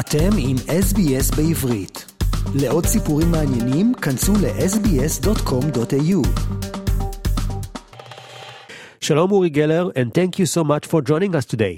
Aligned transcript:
אתם 0.00 0.30
עם 0.38 0.56
SBS 0.56 1.36
בעברית. 1.36 2.12
לעוד 2.62 2.84
סיפורים 2.84 3.26
מעניינים, 3.32 3.86
כנסו 4.02 4.32
ל-sbs.com.au. 4.32 6.20
Shalom 9.04 9.30
Uri 9.32 9.50
Geller, 9.50 9.86
and 9.96 10.14
thank 10.18 10.38
you 10.38 10.46
so 10.46 10.62
much 10.72 10.84
for 10.86 11.00
joining 11.10 11.34
us 11.38 11.44
today. 11.44 11.76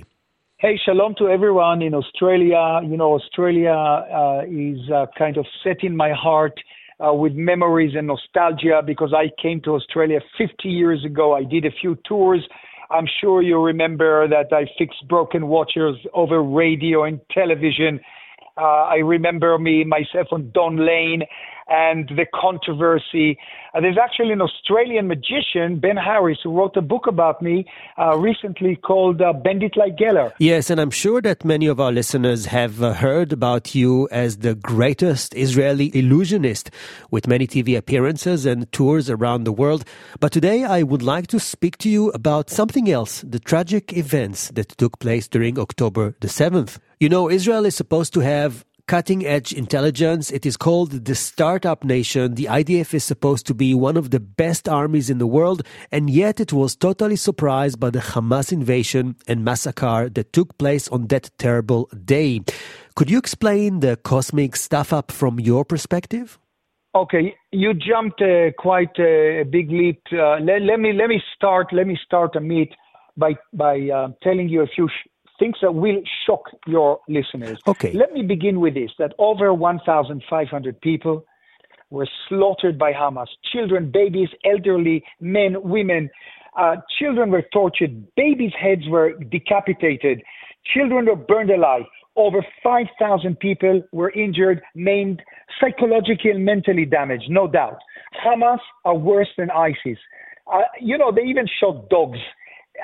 Hey, 0.65 0.75
shalom 0.85 1.15
to 1.21 1.25
everyone 1.37 1.81
in 1.89 1.95
Australia. 1.95 2.81
You 2.91 2.97
know, 3.01 3.11
Australia 3.21 3.77
uh, 4.21 4.67
is 4.69 4.81
uh, 4.91 5.07
kind 5.23 5.37
of 5.37 5.47
set 5.63 5.79
in 5.89 5.97
my 6.05 6.13
heart 6.13 6.57
uh, 7.01 7.13
with 7.13 7.35
memories 7.35 7.95
and 7.99 8.07
nostalgia 8.07 8.83
because 8.85 9.13
I 9.13 9.27
came 9.43 9.61
to 9.63 9.71
Australia 9.75 10.21
50 10.39 10.69
years 10.69 11.05
ago. 11.05 11.35
I 11.35 11.45
did 11.45 11.65
a 11.65 11.75
few 11.81 11.97
tours. 12.07 12.43
I'm 12.91 13.07
sure 13.21 13.43
you 13.43 13.61
remember 13.61 14.29
that 14.29 14.53
I 14.53 14.67
fixed 14.79 15.07
broken 15.09 15.49
watches 15.49 15.97
over 16.13 16.43
radio 16.43 17.05
and 17.05 17.21
television. 17.33 18.01
Uh, 18.60 18.64
I 18.64 18.98
remember 18.98 19.58
me 19.58 19.84
myself 19.86 20.28
on 20.32 20.52
Don 20.54 20.78
Lane 20.86 21.24
and 21.70 22.10
the 22.10 22.26
controversy. 22.34 23.38
Uh, 23.74 23.80
there's 23.80 23.98
actually 23.98 24.32
an 24.32 24.42
Australian 24.42 25.08
magician, 25.08 25.80
Ben 25.80 25.96
Harris, 25.96 26.40
who 26.44 26.52
wrote 26.52 26.76
a 26.76 26.82
book 26.82 27.06
about 27.08 27.42
me 27.42 27.66
uh, 27.98 28.18
recently 28.18 28.76
called 28.76 29.22
uh, 29.22 29.32
Bend 29.32 29.64
It 29.64 29.78
Like 29.78 29.96
Geller. 29.96 30.34
Yes, 30.40 30.70
and 30.70 30.82
I'm 30.82 30.90
sure 30.90 31.22
that 31.22 31.46
many 31.46 31.68
of 31.68 31.80
our 31.80 31.92
listeners 31.92 32.48
have 32.48 32.82
uh, 32.82 32.94
heard 32.94 33.32
about 33.32 33.76
you 33.76 34.10
as 34.12 34.38
the 34.38 34.56
greatest 34.56 35.36
Israeli 35.36 35.96
illusionist 35.98 36.72
with 37.12 37.28
many 37.28 37.48
TV 37.48 37.78
appearances 37.78 38.46
and 38.46 38.70
tours 38.72 39.10
around 39.10 39.44
the 39.44 39.52
world. 39.52 39.86
But 40.20 40.32
today 40.32 40.64
I 40.64 40.84
would 40.84 41.04
like 41.04 41.28
to 41.28 41.40
speak 41.40 41.78
to 41.80 41.90
you 41.90 42.10
about 42.10 42.50
something 42.50 42.90
else 42.90 43.22
the 43.22 43.40
tragic 43.40 43.96
events 43.96 44.50
that 44.50 44.70
took 44.70 45.00
place 45.00 45.28
during 45.28 45.60
October 45.60 46.16
the 46.20 46.28
7th. 46.28 46.80
You 47.02 47.08
know, 47.08 47.30
Israel 47.30 47.66
is 47.66 47.78
supposed 47.78 48.14
to 48.16 48.20
have 48.20 48.66
cutting 48.86 49.26
edge 49.26 49.54
intelligence. 49.54 50.32
It 50.32 50.46
is 50.46 50.58
called 50.58 50.92
the 51.06 51.16
Startup 51.16 51.82
Nation. 51.86 52.36
The 52.36 52.48
IDF 52.48 52.94
is 52.94 53.06
supposed 53.06 53.48
to 53.48 53.54
be 53.54 53.74
one 53.74 53.96
of 53.96 54.10
the 54.10 54.20
best 54.20 54.68
armies 54.68 55.10
in 55.10 55.18
the 55.18 55.26
world, 55.26 55.64
and 55.94 56.10
yet 56.10 56.42
it 56.42 56.52
was 56.52 56.76
totally 56.76 57.16
surprised 57.16 57.80
by 57.80 57.90
the 57.90 58.00
Hamas 58.00 58.52
invasion 58.52 59.16
and 59.30 59.46
massacre 59.46 60.10
that 60.10 60.34
took 60.34 60.58
place 60.58 60.90
on 60.90 61.08
that 61.08 61.32
terrible 61.38 61.90
day. 62.04 62.42
Could 62.98 63.10
you 63.10 63.18
explain 63.18 63.80
the 63.80 63.96
cosmic 63.96 64.58
stuff 64.58 64.92
up 64.92 65.10
from 65.10 65.40
your 65.40 65.64
perspective? 65.64 66.38
Okay, 66.94 67.34
you 67.54 67.74
jumped 67.74 68.22
uh, 68.22 68.52
quite 68.58 69.00
a 69.00 69.46
big 69.50 69.72
leap. 69.72 70.02
Uh, 70.12 70.40
let, 70.42 70.64
let, 70.64 70.82
me 70.82 70.92
let 70.92 71.08
me 71.08 71.22
start. 71.34 71.68
Let 71.72 71.88
me 71.88 71.98
start 72.04 72.34
Amit 72.34 72.72
by 73.16 73.36
by 73.54 73.88
uh, 73.90 74.10
telling 74.22 74.50
you 74.50 74.64
a 74.64 74.68
few 74.68 74.90
sh- 74.90 75.08
things 75.40 75.56
that 75.62 75.74
will 75.74 76.02
shock 76.26 76.44
your 76.68 77.00
listeners. 77.08 77.60
Okay. 77.68 77.94
Let 77.94 78.14
me 78.14 78.22
begin 78.22 78.60
with 78.60 78.74
this 78.76 78.92
that 79.00 79.14
over 79.18 79.54
1,500 79.54 80.82
people 80.82 81.26
were 81.90 82.08
slaughtered 82.28 82.78
by 82.78 82.92
Hamas 82.94 83.28
children, 83.52 83.90
babies, 83.92 84.30
elderly, 84.46 85.04
men, 85.20 85.56
women. 85.62 86.10
Uh, 86.58 86.76
children 87.00 87.32
were 87.32 87.44
tortured, 87.54 88.04
babies' 88.16 88.52
heads 88.60 88.82
were 88.90 89.14
decapitated, 89.32 90.22
children 90.74 91.06
were 91.06 91.16
burned 91.16 91.52
alive. 91.52 91.84
Over 92.16 92.46
5,000 92.64 93.40
people 93.40 93.82
were 93.94 94.10
injured, 94.12 94.62
maimed, 94.76 95.22
psychologically 95.60 96.32
and 96.32 96.44
mentally 96.44 96.86
damaged, 96.86 97.30
no 97.30 97.48
doubt. 97.48 97.78
Hamas 98.26 98.60
are 98.84 98.96
worse 98.96 99.30
than 99.38 99.50
ISIS. 99.52 99.98
Uh, 100.52 100.62
you 100.82 100.98
know, 100.98 101.12
they 101.12 101.22
even 101.22 101.46
shot 101.60 101.90
dogs 101.90 102.18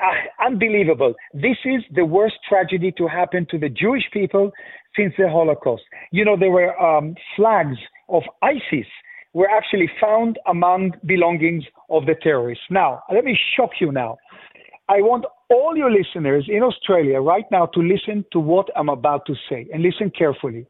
uh, 0.02 0.46
unbelievable. 0.46 1.14
This 1.34 1.56
is 1.64 1.82
the 1.94 2.04
worst 2.04 2.36
tragedy 2.48 2.92
to 2.98 3.06
happen 3.06 3.46
to 3.50 3.58
the 3.58 3.68
Jewish 3.68 4.04
people 4.12 4.50
since 4.96 5.12
the 5.18 5.28
Holocaust. 5.28 5.82
You 6.10 6.24
know, 6.24 6.36
there 6.38 6.50
were 6.50 6.78
um, 6.80 7.14
flags 7.36 7.78
of 8.08 8.22
ISIS 8.42 8.86
were 9.32 9.50
actually 9.50 9.90
found 10.00 10.38
among 10.46 10.92
belongings 11.04 11.64
of 11.90 12.06
the 12.06 12.14
terrorists. 12.22 12.64
Now, 12.70 13.02
let 13.12 13.24
me 13.24 13.38
shock 13.56 13.70
you 13.80 13.92
now. 13.92 14.16
I 14.88 15.02
want 15.02 15.26
all 15.50 15.76
your 15.76 15.90
listeners 15.90 16.46
in 16.48 16.62
Australia 16.62 17.20
right 17.20 17.44
now 17.50 17.66
to 17.66 17.80
listen 17.80 18.24
to 18.32 18.40
what 18.40 18.68
I'm 18.76 18.88
about 18.88 19.26
to 19.26 19.34
say 19.48 19.68
and 19.72 19.82
listen 19.82 20.10
carefully. 20.16 20.66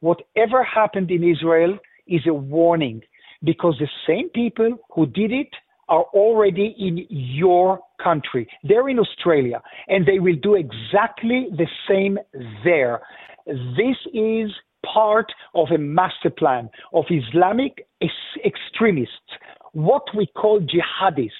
Whatever 0.00 0.62
happened 0.62 1.10
in 1.10 1.24
Israel 1.24 1.78
is 2.06 2.20
a 2.28 2.34
warning 2.34 3.00
because 3.42 3.74
the 3.78 3.88
same 4.06 4.28
people 4.30 4.76
who 4.94 5.06
did 5.06 5.32
it 5.32 5.48
are 5.88 6.04
already 6.14 6.76
in 6.78 7.06
your 7.08 7.80
country. 8.02 8.48
They're 8.62 8.88
in 8.88 8.98
Australia 8.98 9.62
and 9.88 10.06
they 10.06 10.18
will 10.18 10.36
do 10.42 10.54
exactly 10.54 11.48
the 11.50 11.68
same 11.88 12.18
there. 12.64 13.00
This 13.46 13.96
is 14.12 14.50
part 14.94 15.32
of 15.54 15.68
a 15.74 15.78
master 15.78 16.30
plan 16.30 16.70
of 16.92 17.04
Islamic 17.10 17.86
ex- 18.00 18.12
extremists, 18.44 19.30
what 19.72 20.02
we 20.14 20.26
call 20.26 20.60
jihadists, 20.60 21.30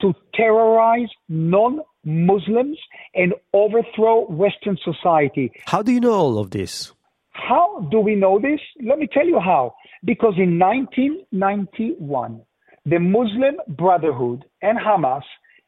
to 0.00 0.14
terrorize 0.34 1.08
non 1.28 1.80
Muslims 2.04 2.78
and 3.14 3.34
overthrow 3.52 4.26
Western 4.30 4.78
society. 4.82 5.52
How 5.66 5.82
do 5.82 5.92
you 5.92 6.00
know 6.00 6.12
all 6.12 6.38
of 6.38 6.50
this? 6.50 6.92
How 7.32 7.86
do 7.90 8.00
we 8.00 8.14
know 8.14 8.38
this? 8.38 8.60
Let 8.82 8.98
me 8.98 9.08
tell 9.12 9.26
you 9.26 9.40
how. 9.40 9.74
Because 10.04 10.34
in 10.36 10.58
1991, 10.58 12.40
the 12.86 12.98
Muslim 12.98 13.56
Brotherhood 13.68 14.44
and 14.62 14.78
Hamas, 14.78 15.22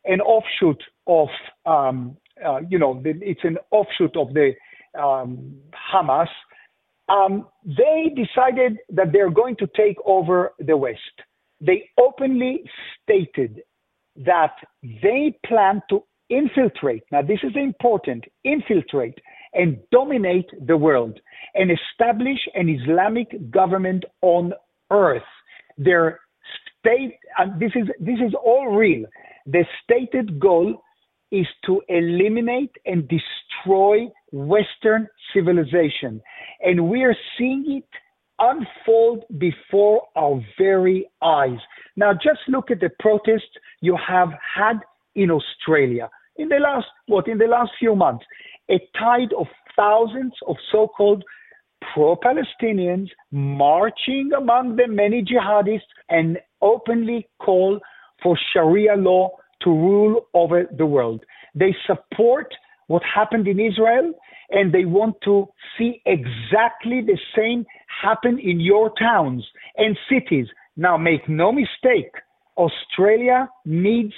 an 0.04 0.20
offshoot 0.20 0.82
of, 1.06 1.28
um, 1.66 2.16
uh, 2.44 2.60
you 2.68 2.78
know, 2.78 3.00
it's 3.04 3.44
an 3.44 3.58
offshoot 3.70 4.16
of 4.16 4.32
the 4.34 4.52
um, 4.98 5.56
Hamas, 5.92 6.28
um, 7.08 7.46
they 7.64 8.14
decided 8.14 8.78
that 8.90 9.12
they're 9.12 9.30
going 9.30 9.56
to 9.56 9.68
take 9.76 9.96
over 10.06 10.52
the 10.58 10.76
West. 10.76 11.00
They 11.60 11.90
openly 11.98 12.62
stated 13.02 13.62
that 14.16 14.54
they 14.82 15.36
plan 15.46 15.82
to 15.90 16.04
infiltrate, 16.28 17.02
now 17.10 17.22
this 17.22 17.40
is 17.42 17.52
important, 17.56 18.24
infiltrate 18.44 19.18
and 19.52 19.78
dominate 19.90 20.48
the 20.66 20.76
world 20.76 21.18
and 21.54 21.70
establish 21.70 22.38
an 22.54 22.68
Islamic 22.68 23.50
government 23.50 24.04
on 24.22 24.52
earth. 24.90 25.22
Their 25.76 26.20
state, 26.78 27.18
and 27.38 27.60
this 27.60 27.72
is 27.74 27.88
this 27.98 28.18
is 28.24 28.34
all 28.44 28.68
real. 28.68 29.06
The 29.52 29.64
stated 29.82 30.38
goal 30.38 30.80
is 31.32 31.46
to 31.66 31.82
eliminate 31.88 32.70
and 32.86 33.08
destroy 33.08 34.06
Western 34.30 35.08
civilization, 35.34 36.20
and 36.60 36.88
we 36.88 37.02
are 37.02 37.16
seeing 37.36 37.64
it 37.78 37.88
unfold 38.38 39.24
before 39.38 40.02
our 40.16 40.40
very 40.56 41.08
eyes. 41.20 41.58
Now, 41.96 42.12
just 42.12 42.40
look 42.48 42.70
at 42.70 42.80
the 42.80 42.90
protests 43.00 43.56
you 43.80 43.96
have 43.96 44.30
had 44.56 44.78
in 45.16 45.30
Australia 45.30 46.08
in 46.36 46.48
the 46.48 46.58
last 46.58 46.86
what 47.06 47.26
in 47.26 47.38
the 47.38 47.46
last 47.46 47.72
few 47.78 47.96
months. 47.96 48.24
A 48.70 48.78
tide 48.96 49.32
of 49.36 49.46
thousands 49.76 50.32
of 50.46 50.56
so-called 50.70 51.24
pro 51.92 52.14
Palestinians 52.16 53.08
marching 53.32 54.30
among 54.36 54.76
the 54.76 54.86
many 54.86 55.24
jihadists 55.24 55.92
and 56.08 56.38
openly 56.62 57.28
call 57.40 57.80
for 58.22 58.38
Sharia 58.52 58.96
law 58.96 59.30
to 59.62 59.70
rule 59.70 60.26
over 60.34 60.64
the 60.76 60.86
world. 60.86 61.24
They 61.54 61.74
support 61.86 62.52
what 62.86 63.02
happened 63.02 63.46
in 63.46 63.60
Israel 63.60 64.12
and 64.50 64.72
they 64.72 64.84
want 64.84 65.16
to 65.24 65.46
see 65.76 66.02
exactly 66.06 67.00
the 67.02 67.18
same 67.36 67.64
happen 68.02 68.38
in 68.38 68.60
your 68.60 68.92
towns 68.98 69.46
and 69.76 69.96
cities. 70.08 70.46
Now, 70.76 70.96
make 70.96 71.28
no 71.28 71.52
mistake, 71.52 72.12
Australia 72.56 73.48
needs 73.64 74.12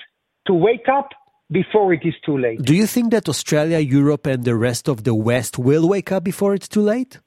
to 0.46 0.54
wake 0.54 0.88
up 0.88 1.10
before 1.50 1.92
it 1.92 2.00
is 2.04 2.14
too 2.24 2.38
late. 2.38 2.62
Do 2.62 2.74
you 2.74 2.86
think 2.86 3.10
that 3.10 3.28
Australia, 3.28 3.78
Europe, 3.78 4.26
and 4.26 4.44
the 4.44 4.56
rest 4.56 4.88
of 4.88 5.04
the 5.04 5.14
West 5.14 5.58
will 5.58 5.86
wake 5.88 6.10
up 6.10 6.24
before 6.24 6.54
it's 6.54 6.68
too 6.68 6.80
late? 6.80 7.18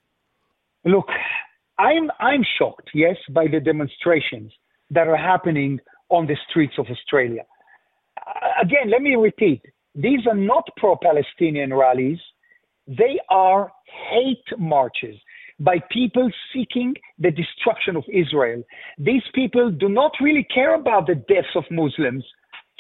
Look, 0.83 1.10
I'm 1.78 2.10
I'm 2.19 2.44
shocked, 2.57 2.89
yes, 2.94 3.18
by 3.30 3.45
the 3.48 3.60
demonstrations 3.60 4.51
that 4.92 5.07
are 5.07 5.18
happening 5.18 5.80
on 6.10 6.28
the 6.28 6.38
streets 6.50 6.75
of 6.78 6.88
Australia. 6.90 7.44
Again, 8.62 8.90
let 8.90 9.02
me 9.02 9.16
repeat: 9.16 9.62
these 9.94 10.25
are 10.28 10.36
not 10.36 10.68
pro-Palestinian 10.78 11.74
rallies; 11.74 12.19
they 12.88 13.19
are 13.30 13.72
hate 14.12 14.48
marches 14.57 15.16
by 15.60 15.78
people 15.90 16.30
seeking 16.54 16.94
the 17.18 17.31
destruction 17.31 17.96
of 17.96 18.04
Israel. 18.12 18.62
These 18.98 19.24
people 19.34 19.72
do 19.72 19.90
not 19.90 20.12
really 20.22 20.46
care 20.54 20.75
about 20.75 21.07
the 21.07 21.16
deaths 21.16 21.56
of 21.56 21.63
Muslims. 21.72 22.25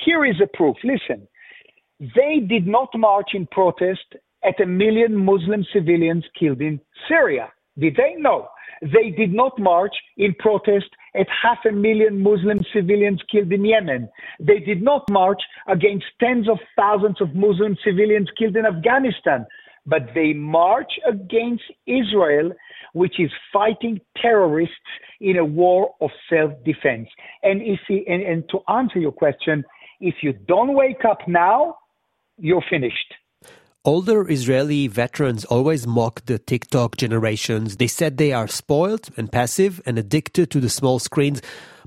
Here 0.05 0.25
is 0.25 0.35
a 0.41 0.57
proof. 0.57 0.75
Listen, 0.83 1.27
they 1.99 2.39
did 2.39 2.67
not 2.67 2.89
march 2.95 3.31
in 3.33 3.47
protest 3.47 4.07
at 4.43 4.59
a 4.59 4.65
million 4.65 5.15
Muslim 5.15 5.65
civilians 5.73 6.25
killed 6.37 6.61
in 6.61 6.79
Syria. 7.07 7.51
Did 7.77 7.95
they? 7.95 8.15
No. 8.17 8.47
They 8.81 9.09
did 9.09 9.33
not 9.33 9.57
march 9.57 9.93
in 10.17 10.33
protest 10.39 10.87
at 11.15 11.27
half 11.43 11.59
a 11.67 11.71
million 11.71 12.21
Muslim 12.21 12.59
civilians 12.73 13.21
killed 13.31 13.51
in 13.51 13.65
Yemen. 13.65 14.09
They 14.39 14.59
did 14.59 14.81
not 14.81 15.09
march 15.09 15.41
against 15.67 16.05
tens 16.19 16.49
of 16.49 16.59
thousands 16.75 17.21
of 17.21 17.35
Muslim 17.35 17.77
civilians 17.83 18.29
killed 18.37 18.57
in 18.57 18.65
Afghanistan. 18.65 19.45
but 19.85 20.09
they 20.15 20.33
march 20.33 20.91
against 21.07 21.63
Israel, 21.85 22.51
which 22.93 23.19
is 23.19 23.29
fighting 23.53 24.01
terrorists 24.21 24.75
in 25.21 25.37
a 25.37 25.45
war 25.45 25.93
of 26.01 26.09
self-defense. 26.29 27.07
And 27.43 27.61
if 27.61 27.79
he, 27.87 28.03
and, 28.07 28.23
and 28.23 28.43
to 28.49 28.59
answer 28.71 28.99
your 28.99 29.11
question, 29.11 29.63
if 29.99 30.15
you 30.21 30.33
don't 30.33 30.73
wake 30.73 31.05
up 31.07 31.19
now, 31.27 31.77
you're 32.37 32.63
finished. 32.69 33.13
Older 33.85 34.27
Israeli 34.31 34.87
veterans 34.87 35.45
always 35.45 35.85
mock 35.85 36.25
the 36.25 36.39
TikTok 36.39 36.97
generations. 36.97 37.77
They 37.77 37.85
said 37.85 38.17
they 38.17 38.33
are 38.33 38.47
spoiled 38.47 39.09
and 39.15 39.31
passive 39.31 39.79
and 39.85 39.99
addicted 39.99 40.49
to 40.49 40.59
the 40.59 40.69
small 40.69 40.97
screens. 40.97 41.39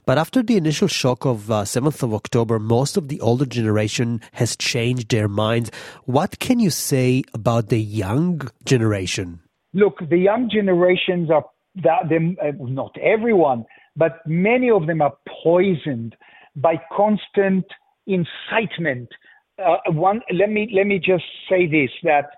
But 0.06 0.16
after 0.16 0.40
the 0.40 0.56
initial 0.56 0.86
shock 0.86 1.26
of 1.26 1.50
uh, 1.50 1.62
7th 1.62 2.04
of 2.04 2.14
October, 2.14 2.60
most 2.60 2.96
of 2.96 3.08
the 3.08 3.20
older 3.20 3.44
generation 3.44 4.20
has 4.34 4.54
changed 4.54 5.10
their 5.10 5.26
minds. 5.26 5.72
What 6.04 6.38
can 6.38 6.60
you 6.60 6.70
say 6.70 7.24
about 7.34 7.68
the 7.68 7.80
young 7.80 8.48
generation? 8.64 9.40
Look, 9.74 9.98
the 10.08 10.18
young 10.18 10.48
generations 10.48 11.32
are 11.32 11.46
that 11.82 12.08
them, 12.08 12.36
uh, 12.40 12.52
not 12.60 12.96
everyone, 13.02 13.64
but 13.96 14.20
many 14.24 14.70
of 14.70 14.86
them 14.86 15.02
are 15.02 15.16
poisoned 15.42 16.14
by 16.54 16.80
constant 16.96 17.64
incitement 18.06 19.08
uh, 19.64 19.92
one, 19.92 20.20
let 20.32 20.50
me 20.50 20.70
let 20.72 20.86
me 20.86 20.98
just 20.98 21.24
say 21.48 21.66
this 21.66 21.90
that 22.04 22.30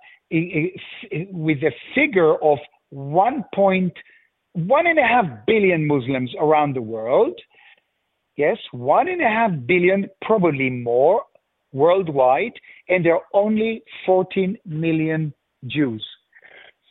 with 1.32 1.58
a 1.58 1.72
figure 1.94 2.36
of 2.42 2.58
one 2.90 3.44
point 3.54 3.92
one 4.52 4.86
and 4.86 4.98
a 4.98 5.02
half 5.02 5.26
billion 5.46 5.86
Muslims 5.86 6.32
around 6.40 6.74
the 6.74 6.82
world, 6.82 7.38
yes, 8.36 8.56
one 8.72 9.08
and 9.08 9.22
a 9.22 9.28
half 9.28 9.52
billion, 9.66 10.08
probably 10.22 10.70
more 10.70 11.22
worldwide, 11.72 12.52
and 12.88 13.04
there 13.04 13.14
are 13.14 13.26
only 13.32 13.82
14 14.06 14.56
million 14.64 15.32
Jews. 15.66 16.04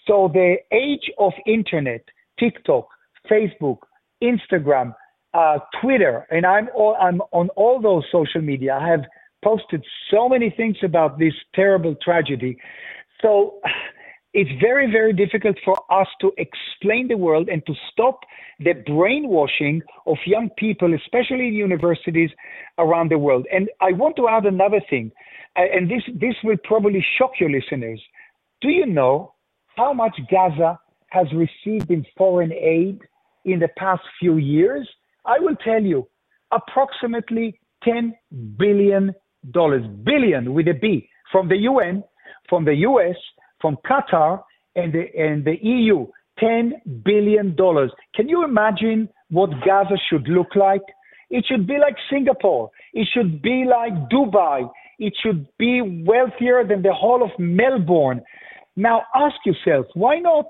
So 0.08 0.30
the 0.34 0.56
age 0.72 1.12
of 1.18 1.34
internet, 1.46 2.02
TikTok, 2.40 2.88
Facebook, 3.30 3.80
Instagram, 4.24 4.96
uh, 5.34 5.60
Twitter, 5.82 6.26
and 6.32 6.46
I'm 6.46 6.70
all, 6.74 6.96
I'm 7.00 7.22
on 7.32 7.50
all 7.50 7.82
those 7.82 8.04
social 8.12 8.42
media. 8.42 8.80
I 8.82 8.88
have 8.88 9.02
posted 9.44 9.84
so 10.12 10.28
many 10.28 10.50
things 10.50 10.78
about 10.84 11.20
this 11.20 11.34
terrible 11.56 11.96
tragedy. 12.04 12.58
So 13.22 13.60
it's 14.34 14.50
very, 14.62 14.92
very 14.92 15.14
difficult 15.14 15.58
for 15.66 15.76
us 15.92 16.08
to 16.22 16.32
explain 16.38 17.08
the 17.08 17.18
world 17.18 17.50
and 17.50 17.66
to 17.66 17.74
stop 17.92 18.20
the 18.60 18.74
brainwashing 18.86 19.82
of 20.06 20.18
young 20.26 20.50
people, 20.58 20.94
especially 20.94 21.48
in 21.48 21.54
universities 21.54 22.30
around 22.78 23.10
the 23.10 23.18
world. 23.18 23.48
And 23.52 23.70
I 23.82 23.94
want 23.94 24.16
to 24.18 24.28
add 24.28 24.46
another 24.46 24.82
thing, 24.90 25.12
uh, 25.58 25.62
and 25.74 25.90
this, 25.90 26.04
this 26.20 26.36
will 26.44 26.58
probably 26.64 27.04
shock 27.18 27.32
your 27.40 27.50
listeners. 27.50 28.02
Do 28.62 28.70
you 28.70 28.86
know 28.86 29.34
how 29.76 29.94
much 29.94 30.20
Gaza 30.30 30.80
has 31.10 31.28
received 31.34 31.90
in 31.90 32.06
foreign 32.18 32.54
aid 32.54 33.00
in 33.46 33.60
the 33.60 33.70
past 33.78 34.02
few 34.20 34.38
years? 34.38 34.88
I 35.26 35.40
will 35.40 35.56
tell 35.56 35.82
you, 35.82 36.08
approximately 36.52 37.60
10 37.84 38.14
billion 38.58 39.14
dollars, 39.52 39.84
billion 40.04 40.54
with 40.54 40.68
a 40.68 40.74
B, 40.74 41.10
from 41.32 41.48
the 41.48 41.58
UN, 41.58 42.04
from 42.48 42.66
the 42.66 42.76
US, 42.76 43.16
from 43.62 43.78
Qatar, 43.90 44.42
and 44.76 44.94
the, 44.94 45.06
and 45.18 45.46
the 45.46 45.58
EU. 45.62 46.06
$10 46.42 47.04
billion. 47.04 47.56
Can 48.16 48.30
you 48.30 48.44
imagine 48.46 49.10
what 49.30 49.50
Gaza 49.66 49.98
should 50.10 50.28
look 50.28 50.56
like? 50.56 50.82
It 51.30 51.46
should 51.48 51.68
be 51.68 51.78
like 51.78 51.96
Singapore. 52.10 52.72
It 52.94 53.08
should 53.14 53.42
be 53.42 53.66
like 53.70 53.94
Dubai. 54.10 54.70
It 54.98 55.14
should 55.22 55.48
be 55.58 56.04
wealthier 56.06 56.66
than 56.68 56.82
the 56.82 56.94
whole 56.94 57.24
of 57.24 57.32
Melbourne. 57.38 58.22
Now 58.76 59.04
ask 59.16 59.36
yourself, 59.46 59.86
why 59.94 60.20
not? 60.20 60.46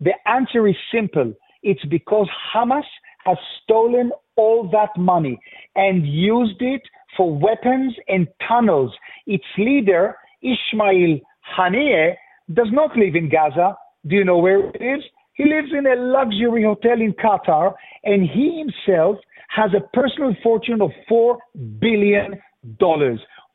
The 0.00 0.12
answer 0.26 0.68
is 0.68 0.76
simple. 0.92 1.32
It's 1.62 1.84
because 1.86 2.28
Hamas 2.54 2.84
has 3.24 3.36
stolen 3.62 4.12
all 4.36 4.68
that 4.70 4.90
money 5.00 5.38
and 5.74 6.06
used 6.06 6.60
it 6.60 6.82
for 7.18 7.36
weapons 7.36 7.94
and 8.06 8.28
tunnels. 8.46 8.92
Its 9.26 9.44
leader, 9.58 10.16
Ismail 10.40 11.18
Haniyeh, 11.58 12.14
does 12.54 12.68
not 12.72 12.96
live 12.96 13.14
in 13.14 13.28
Gaza. 13.28 13.76
Do 14.06 14.16
you 14.16 14.24
know 14.24 14.38
where 14.38 14.62
he 14.72 14.78
lives? 14.78 15.04
He 15.34 15.44
lives 15.44 15.68
in 15.76 15.86
a 15.86 15.96
luxury 15.96 16.64
hotel 16.64 17.00
in 17.00 17.12
Qatar, 17.12 17.74
and 18.04 18.22
he 18.22 18.64
himself 18.64 19.16
has 19.50 19.70
a 19.74 19.80
personal 19.94 20.34
fortune 20.42 20.80
of 20.80 20.90
$4 21.10 21.36
billion. 21.78 22.40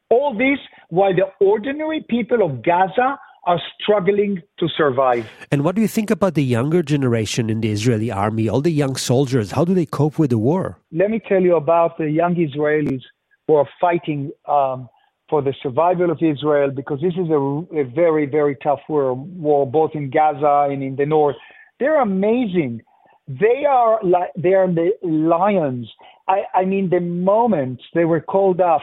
All 0.09 0.37
this 0.37 0.59
while 0.89 1.15
the 1.15 1.27
ordinary 1.43 2.05
people 2.07 2.43
of 2.43 2.63
Gaza 2.63 3.17
are 3.45 3.59
struggling 3.81 4.41
to 4.59 4.67
survive. 4.77 5.29
And 5.51 5.65
what 5.65 5.75
do 5.75 5.81
you 5.81 5.87
think 5.87 6.09
about 6.09 6.35
the 6.35 6.43
younger 6.43 6.81
generation 6.81 7.49
in 7.49 7.61
the 7.61 7.71
Israeli 7.71 8.11
army, 8.11 8.47
all 8.47 8.61
the 8.61 8.71
young 8.71 8.95
soldiers? 8.95 9.51
How 9.51 9.65
do 9.65 9.73
they 9.73 9.85
cope 9.85 10.17
with 10.17 10.29
the 10.29 10.37
war? 10.37 10.79
Let 10.91 11.09
me 11.09 11.19
tell 11.27 11.41
you 11.41 11.55
about 11.55 11.97
the 11.97 12.09
young 12.09 12.35
Israelis 12.35 13.01
who 13.47 13.55
are 13.55 13.67
fighting 13.79 14.31
um, 14.47 14.89
for 15.29 15.41
the 15.41 15.53
survival 15.61 16.11
of 16.11 16.19
Israel 16.21 16.71
because 16.71 16.99
this 17.01 17.13
is 17.13 17.29
a, 17.29 17.65
a 17.75 17.83
very, 17.95 18.25
very 18.25 18.55
tough 18.63 18.79
war, 18.87 19.13
war, 19.13 19.69
both 19.69 19.91
in 19.93 20.09
Gaza 20.09 20.67
and 20.71 20.83
in 20.83 20.95
the 20.95 21.05
north. 21.05 21.35
They're 21.79 22.01
amazing. 22.01 22.81
They 23.27 23.63
are 23.67 23.99
like 24.03 24.29
they 24.37 24.53
are 24.53 24.67
the 24.67 24.91
lions. 25.01 25.89
I, 26.27 26.43
I 26.53 26.65
mean, 26.65 26.89
the 26.89 26.99
moment 26.99 27.81
they 27.93 28.05
were 28.05 28.21
called 28.21 28.61
up 28.61 28.81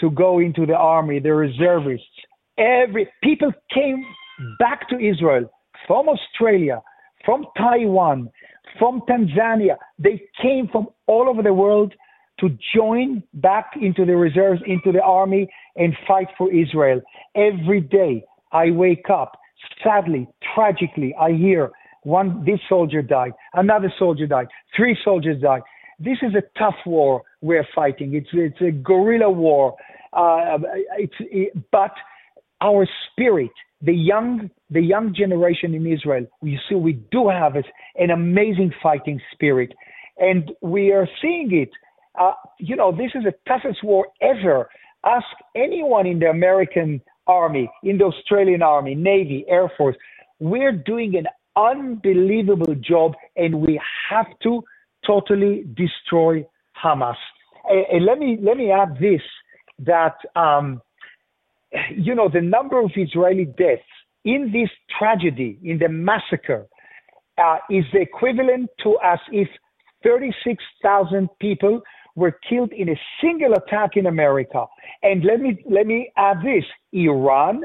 to 0.00 0.10
go 0.10 0.38
into 0.38 0.66
the 0.66 0.74
army, 0.76 1.20
the 1.20 1.34
reservists, 1.34 2.06
every 2.58 3.08
people 3.22 3.52
came 3.72 4.04
back 4.58 4.88
to 4.88 4.98
Israel 4.98 5.50
from 5.86 6.08
Australia, 6.08 6.80
from 7.24 7.44
Taiwan, 7.56 8.30
from 8.78 9.02
Tanzania. 9.08 9.76
They 9.98 10.22
came 10.40 10.68
from 10.68 10.88
all 11.06 11.28
over 11.28 11.42
the 11.42 11.52
world 11.52 11.92
to 12.42 12.50
join 12.74 13.22
back 13.34 13.70
into 13.80 14.04
the 14.04 14.16
reserves, 14.16 14.60
into 14.66 14.92
the 14.92 15.00
army, 15.00 15.48
and 15.76 15.96
fight 16.06 16.28
for 16.36 16.52
Israel. 16.52 17.00
Every 17.34 17.80
day 17.80 18.24
I 18.52 18.70
wake 18.70 19.08
up, 19.08 19.38
sadly, 19.82 20.28
tragically, 20.54 21.14
I 21.18 21.32
hear 21.32 21.70
one, 22.02 22.44
this 22.44 22.58
soldier 22.68 23.00
died, 23.00 23.32
another 23.54 23.92
soldier 23.98 24.26
died, 24.26 24.48
three 24.76 24.98
soldiers 25.04 25.40
died. 25.40 25.62
This 26.00 26.18
is 26.20 26.34
a 26.34 26.42
tough 26.58 26.74
war 26.84 27.22
we're 27.40 27.66
fighting. 27.74 28.14
It's, 28.14 28.28
it's 28.32 28.60
a 28.60 28.72
guerrilla 28.72 29.30
war. 29.30 29.76
Uh, 30.12 30.58
it's, 30.98 31.14
it, 31.20 31.52
but 31.70 31.92
our 32.60 32.88
spirit, 33.06 33.52
the 33.82 33.94
young, 33.94 34.50
the 34.70 34.80
young 34.80 35.14
generation 35.14 35.74
in 35.74 35.86
Israel, 35.86 36.26
we 36.40 36.58
see 36.68 36.74
we 36.74 36.94
do 37.12 37.28
have 37.28 37.54
an 37.54 38.10
amazing 38.10 38.72
fighting 38.82 39.20
spirit, 39.32 39.72
and 40.18 40.50
we 40.60 40.90
are 40.90 41.08
seeing 41.20 41.50
it. 41.52 41.70
Uh, 42.18 42.32
you 42.58 42.76
know, 42.76 42.92
this 42.92 43.10
is 43.14 43.24
the 43.24 43.34
toughest 43.48 43.82
war 43.82 44.06
ever. 44.20 44.68
Ask 45.04 45.26
anyone 45.56 46.06
in 46.06 46.18
the 46.18 46.26
American 46.26 47.00
Army, 47.26 47.70
in 47.82 47.98
the 47.98 48.04
Australian 48.04 48.62
Army, 48.62 48.94
Navy, 48.94 49.44
Air 49.48 49.70
Force. 49.76 49.96
We're 50.40 50.72
doing 50.72 51.16
an 51.16 51.26
unbelievable 51.56 52.74
job, 52.76 53.14
and 53.36 53.60
we 53.60 53.80
have 54.10 54.26
to 54.42 54.62
totally 55.06 55.64
destroy 55.76 56.46
Hamas. 56.82 57.16
And, 57.68 57.86
and 57.92 58.04
let 58.04 58.18
me 58.18 58.38
let 58.42 58.56
me 58.56 58.70
add 58.70 58.96
this: 59.00 59.22
that 59.80 60.16
um, 60.36 60.82
you 61.96 62.14
know, 62.14 62.28
the 62.32 62.40
number 62.40 62.80
of 62.80 62.90
Israeli 62.96 63.46
deaths 63.46 63.82
in 64.24 64.50
this 64.52 64.70
tragedy, 64.98 65.58
in 65.64 65.78
the 65.78 65.88
massacre, 65.88 66.66
uh, 67.38 67.58
is 67.70 67.84
the 67.92 68.00
equivalent 68.00 68.70
to 68.82 68.98
as 69.02 69.18
if 69.32 69.48
36,000 70.04 71.28
people 71.40 71.80
were 72.14 72.38
killed 72.48 72.72
in 72.72 72.88
a 72.90 73.00
single 73.20 73.54
attack 73.54 73.96
in 73.96 74.06
America. 74.06 74.66
And 75.02 75.24
let 75.24 75.40
me 75.40 75.62
let 75.68 75.86
me 75.86 76.12
add 76.16 76.38
this: 76.42 76.64
Iran, 76.92 77.62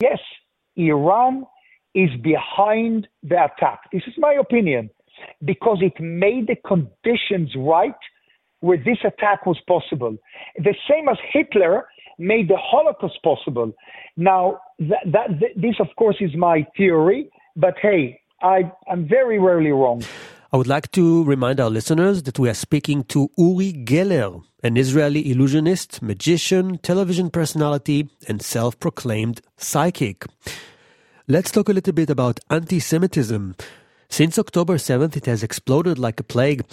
yes, 0.00 0.18
Iran 0.76 1.46
is 1.94 2.10
behind 2.22 3.08
the 3.22 3.44
attack. 3.44 3.80
This 3.92 4.02
is 4.06 4.14
my 4.18 4.34
opinion 4.34 4.90
because 5.44 5.78
it 5.80 6.00
made 6.00 6.46
the 6.46 6.56
conditions 6.66 7.50
right 7.56 7.94
where 8.60 8.76
this 8.78 8.98
attack 9.04 9.46
was 9.46 9.58
possible. 9.66 10.16
The 10.58 10.74
same 10.88 11.08
as 11.08 11.16
Hitler 11.32 11.86
made 12.18 12.48
the 12.48 12.56
Holocaust 12.58 13.18
possible. 13.22 13.72
Now, 14.16 14.60
that, 14.78 15.28
this, 15.56 15.76
of 15.80 15.88
course, 15.96 16.16
is 16.20 16.34
my 16.36 16.66
theory, 16.76 17.30
but 17.54 17.74
hey, 17.80 18.20
I, 18.42 18.70
I'm 18.90 19.08
very 19.08 19.38
rarely 19.38 19.70
wrong. 19.70 20.02
I 20.56 20.58
would 20.58 20.66
like 20.66 20.90
to 20.92 21.22
remind 21.24 21.60
our 21.60 21.68
listeners 21.68 22.22
that 22.22 22.38
we 22.38 22.48
are 22.48 22.54
speaking 22.54 23.04
to 23.12 23.30
Uri 23.36 23.74
Geller, 23.74 24.42
an 24.62 24.78
Israeli 24.78 25.30
illusionist, 25.30 26.00
magician, 26.00 26.78
television 26.78 27.28
personality, 27.28 28.08
and 28.26 28.40
self 28.40 28.80
proclaimed 28.80 29.42
psychic. 29.58 30.24
Let's 31.28 31.50
talk 31.50 31.68
a 31.68 31.74
little 31.74 31.92
bit 31.92 32.08
about 32.08 32.40
anti 32.48 32.80
Semitism. 32.80 33.54
Since 34.08 34.38
October 34.38 34.76
7th, 34.76 35.14
it 35.14 35.26
has 35.26 35.42
exploded 35.42 35.98
like 35.98 36.20
a 36.20 36.24
plague. 36.24 36.64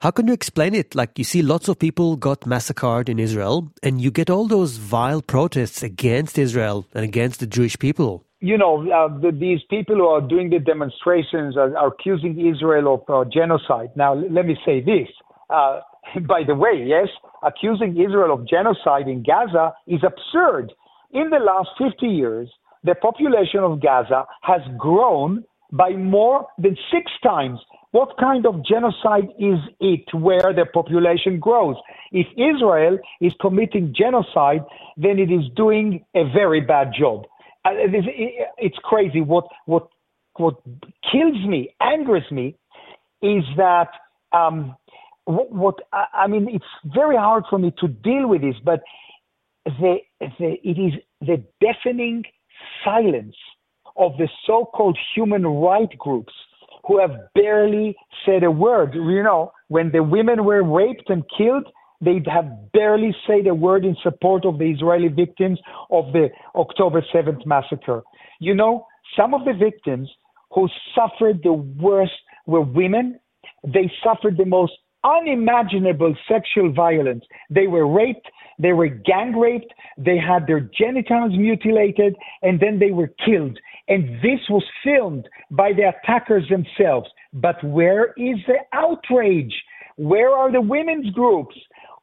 How 0.00 0.12
can 0.12 0.28
you 0.28 0.32
explain 0.32 0.72
it? 0.72 0.94
Like 0.94 1.18
you 1.18 1.24
see 1.24 1.42
lots 1.42 1.66
of 1.66 1.80
people 1.80 2.14
got 2.14 2.46
massacred 2.46 3.08
in 3.08 3.18
Israel 3.18 3.68
and 3.82 4.00
you 4.00 4.12
get 4.12 4.30
all 4.30 4.46
those 4.46 4.76
vile 4.76 5.22
protests 5.22 5.82
against 5.82 6.38
Israel 6.38 6.86
and 6.94 7.02
against 7.02 7.40
the 7.40 7.48
Jewish 7.48 7.76
people. 7.80 8.22
You 8.44 8.58
know, 8.58 8.82
uh, 8.92 9.08
the, 9.20 9.32
these 9.32 9.60
people 9.70 9.96
who 9.96 10.06
are 10.06 10.20
doing 10.20 10.50
the 10.50 10.58
demonstrations 10.58 11.56
are, 11.56 11.74
are 11.78 11.88
accusing 11.88 12.38
Israel 12.46 12.94
of 12.94 13.02
uh, 13.08 13.30
genocide. 13.30 13.88
Now, 13.96 14.12
let 14.14 14.44
me 14.44 14.54
say 14.66 14.82
this. 14.82 15.08
Uh, 15.48 15.80
by 16.28 16.42
the 16.46 16.54
way, 16.54 16.84
yes, 16.86 17.08
accusing 17.42 17.98
Israel 17.98 18.34
of 18.34 18.46
genocide 18.46 19.08
in 19.08 19.22
Gaza 19.22 19.72
is 19.86 20.00
absurd. 20.04 20.72
In 21.12 21.30
the 21.30 21.38
last 21.38 21.70
50 21.78 22.06
years, 22.06 22.50
the 22.82 22.94
population 22.96 23.60
of 23.60 23.80
Gaza 23.80 24.26
has 24.42 24.60
grown 24.76 25.42
by 25.72 25.92
more 25.92 26.46
than 26.58 26.76
six 26.92 27.10
times. 27.22 27.58
What 27.92 28.10
kind 28.18 28.44
of 28.44 28.62
genocide 28.66 29.28
is 29.38 29.58
it 29.80 30.04
where 30.12 30.52
the 30.52 30.66
population 30.74 31.40
grows? 31.40 31.76
If 32.12 32.26
Israel 32.36 32.98
is 33.22 33.32
committing 33.40 33.94
genocide, 33.96 34.64
then 34.98 35.18
it 35.18 35.30
is 35.30 35.44
doing 35.56 36.04
a 36.14 36.24
very 36.24 36.60
bad 36.60 36.92
job. 36.98 37.24
It's 37.66 38.78
crazy. 38.82 39.20
What 39.20 39.46
what 39.66 39.88
what 40.36 40.56
kills 41.10 41.46
me, 41.46 41.74
angers 41.80 42.24
me, 42.30 42.56
is 43.22 43.44
that 43.56 43.88
um, 44.32 44.76
what, 45.24 45.50
what 45.50 45.76
I 45.92 46.26
mean. 46.26 46.48
It's 46.50 46.64
very 46.94 47.16
hard 47.16 47.44
for 47.48 47.58
me 47.58 47.72
to 47.80 47.88
deal 47.88 48.28
with 48.28 48.42
this, 48.42 48.56
but 48.64 48.82
the, 49.64 49.96
the 50.38 50.56
it 50.62 50.78
is 50.78 50.92
the 51.20 51.42
deafening 51.60 52.24
silence 52.84 53.36
of 53.96 54.12
the 54.18 54.28
so-called 54.46 54.98
human 55.14 55.46
rights 55.46 55.94
groups 55.98 56.32
who 56.86 57.00
have 57.00 57.12
barely 57.34 57.96
said 58.26 58.42
a 58.42 58.50
word. 58.50 58.94
You 58.94 59.22
know, 59.22 59.52
when 59.68 59.90
the 59.92 60.02
women 60.02 60.44
were 60.44 60.62
raped 60.62 61.08
and 61.08 61.22
killed, 61.36 61.66
they'd 62.00 62.26
have 62.26 62.72
barely 62.72 63.14
said 63.26 63.46
a 63.46 63.54
word 63.54 63.84
in 63.84 63.96
support 64.02 64.44
of 64.44 64.58
the 64.58 64.70
Israeli 64.70 65.08
victims 65.08 65.58
of 65.90 66.12
the 66.12 66.28
October 66.54 67.04
7th 67.14 67.44
massacre. 67.46 68.02
You 68.40 68.54
know, 68.54 68.86
some 69.16 69.34
of 69.34 69.44
the 69.44 69.54
victims 69.54 70.10
who 70.50 70.68
suffered 70.94 71.40
the 71.42 71.52
worst 71.52 72.12
were 72.46 72.60
women. 72.60 73.18
They 73.64 73.90
suffered 74.02 74.36
the 74.36 74.44
most 74.44 74.72
unimaginable 75.04 76.14
sexual 76.28 76.72
violence. 76.72 77.24
They 77.50 77.66
were 77.66 77.86
raped, 77.86 78.28
they 78.58 78.72
were 78.72 78.88
gang 78.88 79.36
raped, 79.36 79.72
they 79.98 80.16
had 80.16 80.46
their 80.46 80.60
genitals 80.60 81.32
mutilated, 81.36 82.16
and 82.42 82.58
then 82.58 82.78
they 82.78 82.90
were 82.90 83.12
killed. 83.24 83.58
And 83.88 84.16
this 84.22 84.40
was 84.48 84.64
filmed 84.82 85.28
by 85.50 85.72
the 85.72 85.92
attackers 85.92 86.48
themselves. 86.48 87.08
But 87.34 87.62
where 87.62 88.14
is 88.16 88.38
the 88.46 88.58
outrage? 88.72 89.54
Where 89.96 90.30
are 90.30 90.50
the 90.50 90.60
women's 90.60 91.10
groups? 91.10 91.54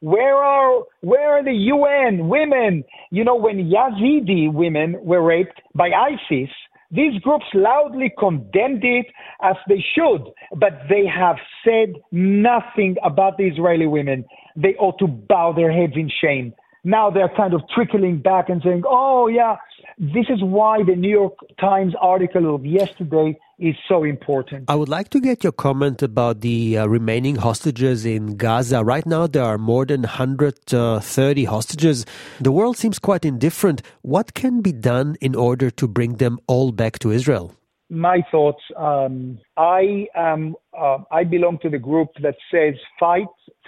Where 0.01 0.35
are 0.35 0.83
where 1.01 1.37
are 1.37 1.43
the 1.43 1.53
UN 1.53 2.27
women? 2.27 2.83
You 3.11 3.23
know, 3.23 3.35
when 3.35 3.71
Yazidi 3.71 4.51
women 4.51 4.97
were 4.99 5.21
raped 5.21 5.61
by 5.75 5.91
ISIS, 5.91 6.49
these 6.89 7.21
groups 7.21 7.45
loudly 7.53 8.11
condemned 8.17 8.83
it 8.83 9.05
as 9.43 9.55
they 9.69 9.83
should, 9.95 10.23
but 10.55 10.73
they 10.89 11.05
have 11.05 11.37
said 11.63 12.01
nothing 12.11 12.97
about 13.03 13.37
the 13.37 13.45
Israeli 13.45 13.85
women. 13.87 14.25
They 14.55 14.75
ought 14.75 14.97
to 14.99 15.07
bow 15.07 15.53
their 15.53 15.71
heads 15.71 15.93
in 15.95 16.09
shame. 16.09 16.53
Now 16.83 17.11
they're 17.11 17.31
kind 17.37 17.53
of 17.53 17.61
trickling 17.73 18.21
back 18.21 18.49
and 18.49 18.61
saying, 18.63 18.83
oh, 18.87 19.27
yeah, 19.27 19.57
this 19.99 20.25
is 20.29 20.41
why 20.41 20.83
the 20.83 20.95
New 20.95 21.11
York 21.11 21.35
Times 21.59 21.93
article 22.01 22.55
of 22.55 22.65
yesterday 22.65 23.37
is 23.61 23.75
so 23.87 24.03
important. 24.03 24.65
I 24.67 24.75
would 24.75 24.89
like 24.89 25.09
to 25.09 25.19
get 25.21 25.43
your 25.43 25.53
comment 25.53 26.01
about 26.01 26.41
the 26.41 26.79
uh, 26.79 26.87
remaining 26.87 27.35
hostages 27.35 28.05
in 28.05 28.35
Gaza. 28.35 28.83
Right 28.83 29.05
now, 29.05 29.27
there 29.27 29.43
are 29.43 29.59
more 29.59 29.85
than 29.85 30.01
130 30.01 31.47
uh, 31.47 31.49
hostages. 31.49 32.05
The 32.39 32.51
world 32.51 32.77
seems 32.77 32.97
quite 32.97 33.23
indifferent. 33.23 33.83
What 34.01 34.33
can 34.33 34.61
be 34.61 34.71
done 34.71 35.15
in 35.21 35.35
order 35.35 35.69
to 35.69 35.87
bring 35.87 36.15
them 36.15 36.39
all 36.47 36.71
back 36.71 36.97
to 36.99 37.11
Israel? 37.11 37.53
My 37.89 38.23
thoughts. 38.31 38.63
Um, 38.75 39.39
I 39.57 40.07
am. 40.15 40.55
Uh, 40.77 40.99
I 41.11 41.23
belong 41.23 41.59
to 41.59 41.69
the 41.69 41.77
group 41.77 42.09
that 42.23 42.35
says 42.49 42.73
fight, 42.99 43.27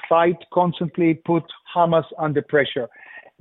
fight 0.09 0.38
constantly, 0.51 1.13
put 1.13 1.43
Hamas 1.75 2.05
under 2.17 2.41
pressure, 2.41 2.88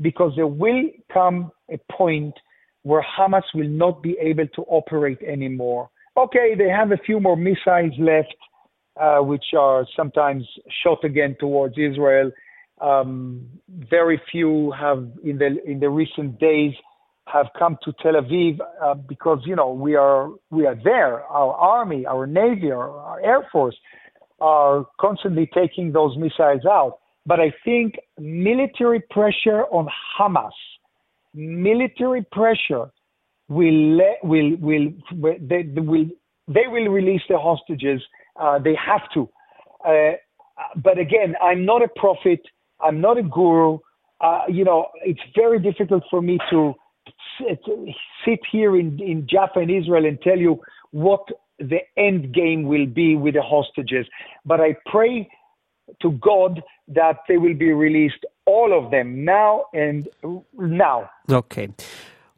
because 0.01 0.33
there 0.37 0.49
will 0.49 0.83
come 1.13 1.51
a 1.71 1.79
point 1.91 2.35
where 2.83 3.07
Hamas 3.17 3.45
will 3.55 3.69
not 3.69 4.03
be 4.03 4.17
able 4.21 4.49
to 4.49 4.63
operate 4.63 5.23
anymore 5.23 5.89
okay, 6.17 6.55
they 6.57 6.69
have 6.69 6.93
a 6.93 6.99
few 6.99 7.21
more 7.21 7.37
missiles 7.37 7.93
left, 7.99 8.35
uh, 9.01 9.19
which 9.19 9.47
are 9.59 9.87
sometimes 9.97 10.47
shot 10.83 11.05
again 11.05 11.37
towards 11.41 11.77
Israel. 11.79 12.31
Um, 12.81 13.47
very 13.69 14.21
few 14.31 14.73
have 14.73 15.07
in 15.25 15.39
the 15.39 15.59
in 15.65 15.79
the 15.79 15.89
recent 15.89 16.39
days 16.41 16.75
have 17.27 17.47
come 17.57 17.79
to 17.85 17.93
Tel 18.03 18.15
Aviv 18.15 18.59
uh, 18.83 18.95
because 18.95 19.39
you 19.45 19.55
know 19.55 19.73
we 19.73 19.95
are 19.95 20.31
we 20.51 20.67
are 20.67 20.75
there. 20.83 21.23
Our 21.25 21.55
army, 21.55 22.07
our 22.07 22.27
navy, 22.27 22.71
our, 22.73 22.91
our 22.91 23.21
air 23.21 23.49
force 23.53 23.77
are 24.41 24.87
constantly 25.01 25.49
taking 25.55 25.93
those 25.93 26.17
missiles 26.17 26.65
out. 26.67 26.99
But 27.25 27.39
I 27.39 27.53
think 27.65 27.95
military 28.19 29.01
pressure 29.11 29.63
on 29.71 29.89
Hamas, 30.19 30.51
military 31.35 32.27
pressure 32.33 32.91
will 33.53 33.97
let 33.97 34.17
will 34.23 34.57
will 34.57 34.89
they 35.51 35.63
will 35.77 36.07
they 36.49 36.67
will 36.67 36.89
release 36.89 37.23
the 37.29 37.39
hostages. 37.39 38.01
Uh, 38.41 38.59
they 38.59 38.75
have 38.75 39.03
to. 39.15 39.29
Uh, 39.87 40.13
but 40.77 40.99
again, 40.99 41.35
I'm 41.43 41.65
not 41.65 41.83
a 41.83 41.89
prophet. 41.97 42.41
I'm 42.81 43.01
not 43.01 43.19
a 43.19 43.23
guru. 43.23 43.79
Uh, 44.21 44.43
you 44.49 44.65
know, 44.65 44.89
it's 45.05 45.21
very 45.35 45.59
difficult 45.59 46.05
for 46.11 46.23
me 46.23 46.39
to 46.51 46.75
sit 47.39 48.41
here 48.51 48.77
in, 48.79 49.01
in 49.01 49.27
Jaffa 49.29 49.61
in 49.61 49.71
Israel 49.71 50.07
and 50.07 50.21
tell 50.23 50.39
you 50.39 50.61
what 50.91 51.27
the 51.59 51.81
end 51.97 52.33
game 52.33 52.65
will 52.65 52.87
be 52.87 53.17
with 53.17 53.35
the 53.35 53.43
hostages. 53.43 54.07
But 54.45 54.61
I 54.61 54.77
pray 54.87 55.29
to 56.01 56.13
God 56.13 56.63
that 56.89 57.17
they 57.29 57.37
will 57.37 57.55
be 57.55 57.73
released, 57.73 58.25
all 58.47 58.77
of 58.77 58.91
them, 58.91 59.25
now 59.25 59.65
and 59.75 60.09
now. 60.57 61.11
Okay. 61.31 61.69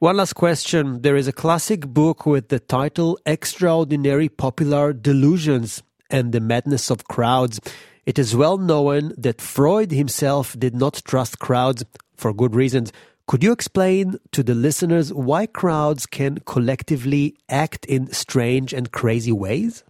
One 0.05 0.19
last 0.19 0.35
question. 0.35 1.01
There 1.01 1.17
is 1.17 1.29
a 1.29 1.33
classic 1.33 1.87
book 1.87 2.27
with 2.27 2.49
the 2.49 2.61
title 2.61 3.19
Extraordinary 3.25 4.29
Popular 4.29 4.93
Delusions 4.93 5.83
and 6.11 6.31
the 6.31 6.41
Madness 6.41 6.91
of 6.91 7.09
Crowds. 7.09 7.59
It 8.05 8.19
is 8.19 8.37
well 8.37 8.59
known 8.59 9.15
that 9.17 9.41
Freud 9.41 9.93
himself 9.93 10.59
did 10.59 10.75
not 10.75 11.01
trust 11.07 11.39
crowds 11.39 11.87
for 12.19 12.35
good 12.35 12.55
reasons. 12.55 12.93
Could 13.27 13.43
you 13.43 13.51
explain 13.51 14.19
to 14.33 14.43
the 14.43 14.55
listeners 14.55 15.11
why 15.11 15.47
crowds 15.47 16.05
can 16.05 16.37
collectively 16.45 17.39
act 17.49 17.87
in 17.87 18.13
strange 18.13 18.75
and 18.75 18.93
crazy 18.93 19.33
ways? 19.33 19.85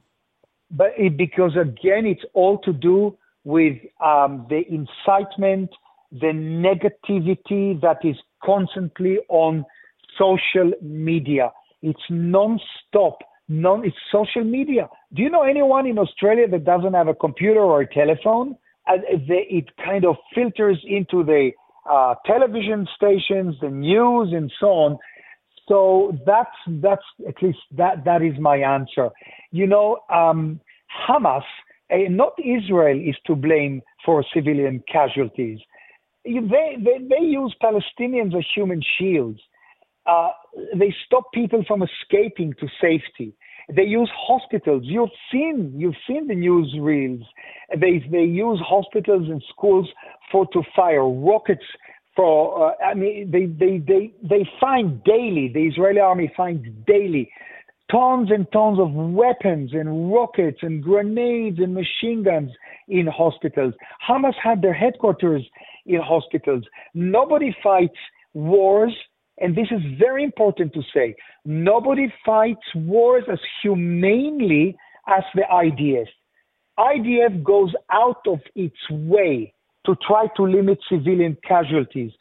But 0.70 0.92
it, 0.96 1.16
because 1.16 1.56
again, 1.56 2.06
it's 2.06 2.24
all 2.34 2.58
to 2.58 2.72
do 2.72 3.18
with 3.42 3.78
um, 4.00 4.46
the 4.48 4.62
incitement, 4.68 5.70
the 6.12 6.28
negativity 6.32 7.80
that 7.80 7.98
is 8.04 8.14
constantly 8.44 9.18
on 9.28 9.66
social 10.18 10.72
media. 10.82 11.50
It's 11.82 12.00
non-stop. 12.10 13.18
Non, 13.48 13.84
it's 13.84 13.96
social 14.10 14.42
media. 14.42 14.88
Do 15.12 15.22
you 15.22 15.28
know 15.28 15.42
anyone 15.42 15.86
in 15.86 15.98
Australia 15.98 16.48
that 16.48 16.64
doesn't 16.64 16.94
have 16.94 17.08
a 17.08 17.14
computer 17.14 17.60
or 17.60 17.82
a 17.82 17.94
telephone? 17.94 18.56
And 18.86 19.02
they, 19.28 19.46
it 19.50 19.66
kind 19.84 20.04
of 20.06 20.16
filters 20.34 20.78
into 20.86 21.24
the 21.24 21.50
uh, 21.90 22.14
television 22.26 22.86
stations, 22.96 23.54
the 23.60 23.68
news, 23.68 24.32
and 24.32 24.50
so 24.58 24.66
on. 24.66 24.98
So 25.68 26.18
that's 26.26 26.56
that's 26.66 27.02
at 27.26 27.42
least 27.42 27.58
that 27.76 28.04
that 28.04 28.22
is 28.22 28.38
my 28.38 28.56
answer. 28.56 29.10
You 29.50 29.66
know, 29.66 29.98
um, 30.10 30.60
Hamas, 31.08 31.42
uh, 31.92 31.96
not 32.08 32.32
Israel, 32.38 32.98
is 32.98 33.16
to 33.26 33.34
blame 33.34 33.82
for 34.04 34.24
civilian 34.34 34.82
casualties. 34.90 35.58
They, 36.24 36.76
they 36.78 36.98
they 37.08 37.24
use 37.24 37.54
Palestinians 37.62 38.36
as 38.36 38.44
human 38.54 38.82
shields. 38.98 39.40
Uh, 40.06 40.30
they 40.74 40.94
stop 41.06 41.32
people 41.32 41.64
from 41.66 41.82
escaping 41.82 42.54
to 42.60 42.68
safety. 42.80 43.34
They 43.74 43.84
use 43.84 44.10
hospitals. 44.14 44.82
You've 44.84 45.10
seen 45.32 45.72
you've 45.76 45.96
seen 46.06 46.28
the 46.28 46.34
news 46.34 46.74
reels. 46.78 47.22
They 47.74 48.04
they 48.10 48.24
use 48.24 48.60
hospitals 48.66 49.28
and 49.28 49.42
schools 49.48 49.88
for 50.30 50.46
to 50.52 50.62
fire 50.76 51.08
rockets. 51.08 51.64
For 52.14 52.72
uh, 52.72 52.84
I 52.84 52.92
mean 52.94 53.30
they 53.30 53.46
they 53.46 53.78
they 53.78 54.12
they 54.22 54.48
find 54.60 55.02
daily. 55.04 55.50
The 55.52 55.62
Israeli 55.62 56.00
army 56.00 56.30
finds 56.36 56.66
daily 56.86 57.30
tons 57.90 58.30
and 58.30 58.50
tons 58.52 58.78
of 58.78 58.92
weapons 58.92 59.70
and 59.72 60.12
rockets 60.12 60.58
and 60.62 60.82
grenades 60.82 61.58
and 61.58 61.74
machine 61.74 62.22
guns 62.22 62.50
in 62.88 63.06
hospitals. 63.06 63.74
Hamas 64.06 64.34
had 64.42 64.62
their 64.62 64.72
headquarters 64.74 65.42
in 65.86 66.00
hospitals. 66.00 66.64
Nobody 66.94 67.54
fights 67.62 67.98
wars 68.32 68.94
and 69.38 69.56
this 69.56 69.66
is 69.70 69.80
very 69.98 70.22
important 70.22 70.72
to 70.74 70.82
say, 70.94 71.16
nobody 71.44 72.12
fights 72.24 72.66
wars 72.74 73.24
as 73.30 73.40
humanely 73.62 74.76
as 75.08 75.24
the 75.34 75.42
IDF. 75.52 76.06
IDF 76.78 77.42
goes 77.42 77.72
out 77.92 78.22
of 78.26 78.40
its 78.54 78.76
way 78.90 79.52
to 79.86 79.96
try 80.06 80.26
to 80.36 80.42
limit 80.42 80.78
civilian 80.88 81.36
casualties. 81.46 82.12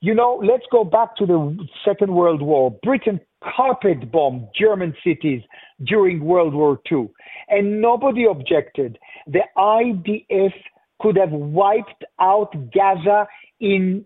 You 0.00 0.14
know, 0.14 0.40
let's 0.42 0.64
go 0.72 0.84
back 0.84 1.16
to 1.16 1.26
the 1.26 1.68
Second 1.84 2.12
World 2.14 2.40
War. 2.40 2.70
Britain 2.82 3.20
carpet 3.56 4.10
bombed 4.10 4.48
German 4.58 4.94
cities 5.04 5.42
during 5.84 6.24
World 6.24 6.54
War 6.54 6.80
II. 6.90 7.10
And 7.48 7.80
nobody 7.80 8.24
objected. 8.24 8.98
The 9.26 9.42
IDF 9.56 10.54
could 11.00 11.16
have 11.16 11.30
wiped 11.30 12.04
out 12.18 12.54
Gaza 12.72 13.26
in 13.60 14.04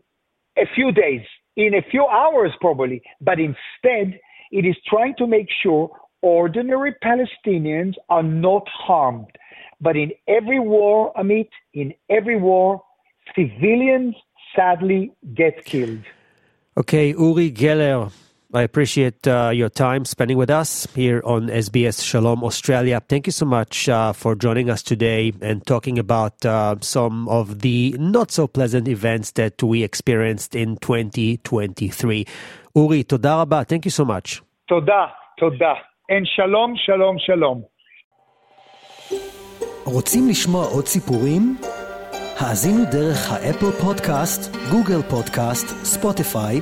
a 0.56 0.64
few 0.74 0.92
days, 0.92 1.22
in 1.56 1.74
a 1.74 1.82
few 1.90 2.06
hours 2.06 2.52
probably, 2.60 3.02
but 3.20 3.38
instead 3.38 4.18
it 4.50 4.64
is 4.64 4.76
trying 4.86 5.14
to 5.18 5.26
make 5.26 5.48
sure 5.62 5.90
ordinary 6.22 6.94
Palestinians 7.04 7.94
are 8.08 8.22
not 8.22 8.66
harmed. 8.68 9.26
But 9.80 9.96
in 9.96 10.12
every 10.26 10.60
war, 10.60 11.12
Amit, 11.16 11.48
in 11.74 11.92
every 12.08 12.38
war, 12.40 12.82
civilians 13.34 14.14
sadly 14.56 15.12
get 15.34 15.64
killed. 15.64 16.04
Okay, 16.76 17.10
Uri 17.10 17.52
Geller, 17.52 18.10
I 18.53 18.63
appreciate 18.63 19.27
uh, 19.27 19.51
your 19.53 19.69
time 19.69 20.05
spending 20.05 20.35
with 20.35 20.49
us 20.49 20.87
here 20.95 21.21
on 21.23 21.49
SBS 21.49 22.03
Shalom 22.03 22.43
Australia. 22.43 22.99
Thank 22.99 23.27
you 23.27 23.31
so 23.31 23.45
much 23.45 23.87
uh, 23.87 24.11
for 24.11 24.33
joining 24.33 24.71
us 24.71 24.81
today 24.81 25.33
and 25.39 25.63
talking 25.67 25.99
about 25.99 26.43
uh, 26.43 26.75
some 26.81 27.29
of 27.29 27.59
the 27.59 27.95
not 27.99 28.31
so 28.31 28.47
pleasant 28.47 28.87
events 28.87 29.31
that 29.31 29.61
we 29.61 29.83
experienced 29.83 30.55
in 30.55 30.77
2023. 30.77 32.25
Uri, 32.75 33.03
toda 33.03 33.29
rabba. 33.29 33.65
Thank 33.65 33.85
you 33.85 33.91
so 33.91 34.03
much. 34.03 34.41
Toda, 34.67 35.11
toda. 35.39 35.75
And 36.09 36.27
shalom, 36.35 36.75
shalom, 36.85 37.17
shalom. 37.25 37.65
רוצים 39.85 40.29
לשמוע 40.29 40.65
עוד 40.65 40.85
סיפורים? 40.85 41.57
האזינו 42.37 42.83
דרך 42.91 43.31
האפל 43.31 43.71
פודקאסט, 43.81 44.55
גוגל 44.71 45.01
פודקאסט, 45.09 45.67
ספוטיפיי, 45.83 46.61